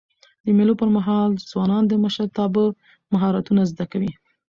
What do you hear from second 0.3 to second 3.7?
د مېلو پر مهال ځوانان د مشرتابه مهارتونه